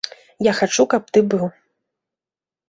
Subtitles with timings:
[0.47, 1.45] Я хачу, каб ты быў.